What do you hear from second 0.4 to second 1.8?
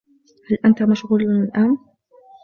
هل أنت مشغول الآن؟